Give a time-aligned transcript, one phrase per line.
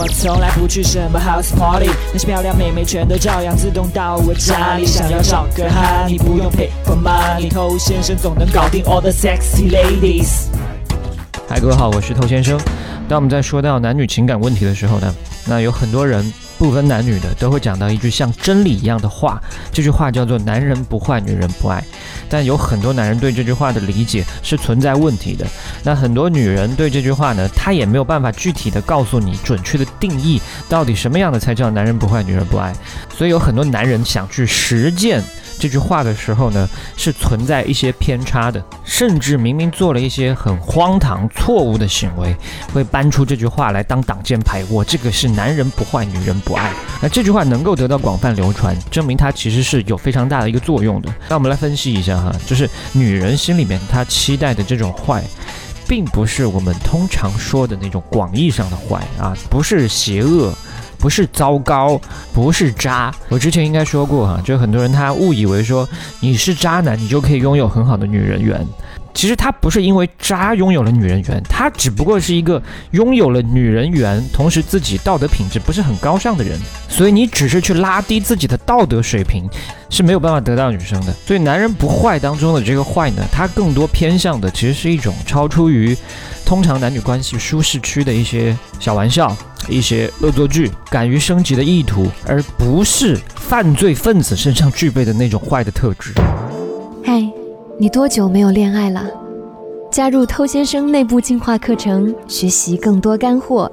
[0.00, 4.86] 我从来不去什么 house party，那些漂亮妹妹全都照样自动到我家里。
[4.86, 10.44] 想要找个哈，你不用 pay for money，偷先生总能搞定 all the sexy ladies。
[11.48, 12.56] 嗨，各位好，我是偷先生。
[13.08, 15.12] 当我们在说到男女情感问题的时候呢，
[15.48, 16.32] 那有很多人。
[16.58, 19.40] 不分男女的都会讲到一句像真理一样的话，
[19.72, 21.82] 这句话叫做“男人不坏，女人不爱”。
[22.28, 25.46] 但有很多男人对这句话的理解是存在问题的。
[25.84, 32.74] 那很多女人对这句话呢，她也没有办法具体的告诉你准确的定义，到底什么样的才叫男人不坏，女人不爱。
[33.16, 35.22] 所以有很多男人想去实践。
[35.58, 42.34] 这句话的时候呢，是存在一些偏差的，甚至明明做了一些很荒唐、错误的行为，
[42.72, 44.64] 会搬出这句话来当挡箭牌。
[44.70, 46.72] 我这个是男人不坏，女人不爱。
[47.02, 51.12] 那这句话能够得到广泛流传，证明它其实是有非常大的一个作用的。
[51.28, 55.24] 那我们来分析一下哈，就是女人心里面她期待的这种坏，
[55.88, 60.54] 并不是我们通常说的那种广义上的坏啊，不是邪恶。
[60.98, 62.00] 不是糟糕，
[62.34, 63.14] 不是渣。
[63.28, 65.88] 我之前应该说过哈，就很多人他误以为说
[66.20, 68.66] 你是渣男，你就可以拥有很好的女人缘。
[69.14, 76.56] 其实他不是因为渣拥有了女人缘，他只不过是一个拥有了女人缘，同时自己道德品质不是很高尚的人。
[76.88, 79.48] 所以你只是去拉低自己的道德水平，
[79.90, 81.12] 是没有办法得到女生的。
[81.26, 85.96] 所以男人不坏当中的这个坏呢，它更多偏向的其实是一种超出于
[86.44, 89.36] 通常男女关系舒适区的一些小玩笑。
[89.68, 96.12] 一些恶作剧、敢于升级的意图，而不是犯罪分子身上具备的那种坏的特质。
[97.04, 97.26] 嗨，
[97.78, 99.04] 你多久没有恋爱了？
[99.90, 103.70] 加入偷先生内部进化课程，学习更多干货。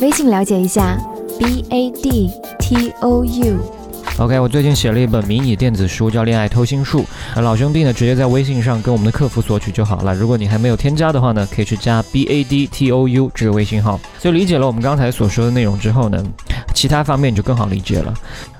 [0.00, 0.98] 微信了解一下
[1.38, 3.77] ：b a d t o u。
[4.18, 7.02] OK，我最近写了一本迷你电子书，叫《恋爱偷心术》。
[7.36, 10.12] 那老兄弟呢，直接在微信上跟我们的客服索取就好了。
[10.12, 14.00] 如果你还没有添加的话呢，可以去加 B A D T O U 这个微信号。
[14.18, 16.20] 所以理解了我们刚才所说的内容之后呢，
[16.74, 18.12] 其他方面你就更好理解了。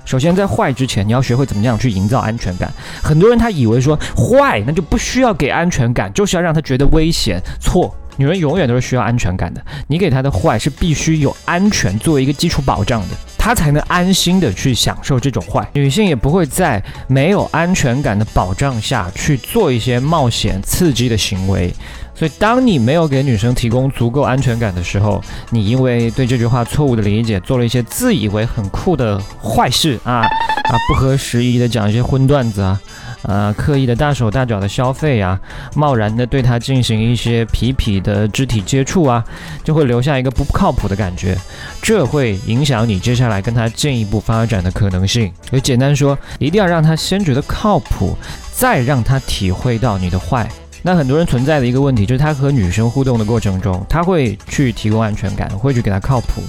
[0.05, 2.71] 首先，在坏之前，你要学会怎么样去营造安全感。
[3.03, 7.37] 很多人他以为说坏那就不需要给安全感，就是要让他觉得危险。
[7.59, 9.61] 错，女人永远都是需要安全感的。
[9.87, 13.07] 你给她的坏是必须有安全作为一个基础保障的。
[13.39, 21.73] 他才能安心的去享受这种坏，女性也不会在没有安全感的保障下去做一些冒险刺激的行为。
[22.13, 32.77] 所以，当你没有给女生提供足够安全感的时候，你因为对这句话错误的理解，做了一些自以为很酷的坏事啊啊，不合时宜的讲一些荤段子啊。
[33.23, 35.39] 呃，刻意的大手大脚的消费啊，
[35.75, 39.23] 贸然的对他进行一些皮皮的肢体接触啊，
[39.63, 41.37] 就会留下一个不靠谱的感觉，
[41.81, 45.31] 这会影响你接下来跟他进一步发展的可能性。
[45.49, 48.17] 所以简单说，一定要让他先觉得靠谱，
[48.53, 50.49] 再让他体会到你的坏。
[50.81, 56.41] 那很多人存在的一个问题就是，他和女生互动的过程中，他会去提供安全感，会去给她靠谱。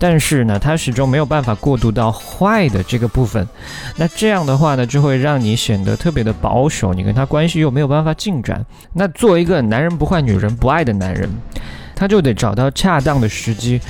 [0.00, 3.46] 但是呢，他始终没有办法过渡到坏的这个部分，
[3.96, 8.64] 那这样的话呢，就会让你显得特别的保守，你跟他关系又没有办法进展。
[8.92, 11.28] 那作为一个男人不坏女人不爱的男人，
[11.96, 13.80] 他就得找到恰当的时机，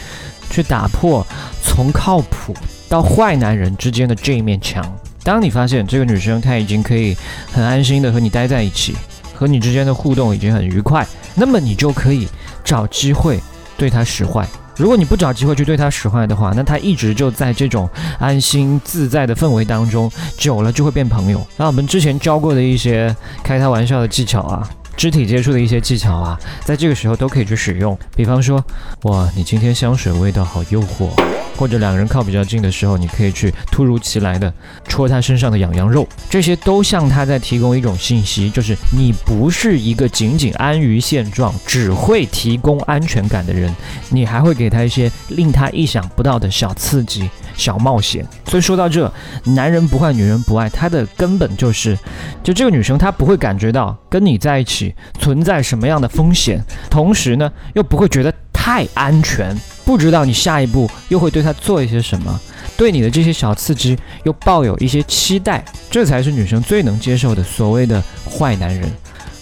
[0.49, 1.27] 去打破
[1.63, 2.55] 从靠谱
[2.89, 4.83] 到坏男人之间的这一面墙。
[5.23, 7.15] 当你发现这个女生她已经可以
[7.53, 8.97] 很安心的和你待在一起，
[9.39, 11.07] 和你之间的互动已经很愉快，
[11.37, 12.27] 那么你就可以
[12.65, 13.41] 找机会
[13.77, 14.45] 对他使坏。
[14.77, 17.89] 如果你不找机会去对他使坏的话，那他一直就在这种
[18.19, 21.47] 安心自在的氛围当中，久了就会变朋友。
[21.57, 24.69] 那我们之前教过的一些开他玩笑的技巧啊，
[24.99, 27.97] 肢体接触的一些技巧啊，在这个时候都可以去使用。
[28.17, 28.63] 比方说，
[29.05, 31.11] 哇，你今天香水味道好诱惑。
[31.57, 34.53] 或者两个人靠比较近的时候，你可以去突如其来的
[34.87, 43.75] 戳他身上的痒痒肉，这些都向他在提供一种信息，就是你不是一个仅仅安于现状、只会提供安全感的人，
[44.11, 48.27] 你还会给他一些令他意想不到的小刺激、小冒险。
[48.47, 49.13] 所以说到这，
[49.45, 51.99] 男人不坏，女人不爱，他的根本就是，
[52.43, 59.55] 就这个女生她不会感觉到跟你在一起存在什么样的风险，同时呢又不会觉得太安全。
[59.85, 62.41] 不知道你下一步又会对她做一些什么，
[62.77, 68.91] 对你的这些小刺激又抱有一些期待，这才是女生最能接受的所谓的坏男人，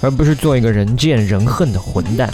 [0.00, 2.30] 而不是做一个人见人恨的混蛋。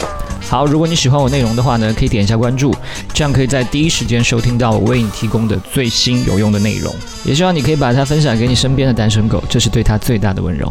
[0.53, 2.75] 好，如果你喜欢我内容的话呢，可以点一下关注，
[3.15, 6.95] 这样可以在第一时间收听到我为你提供的最新有用的内容。
[7.25, 10.71] 也希望你可以把它分享给你身边的单身狗，这是对他最大的温柔。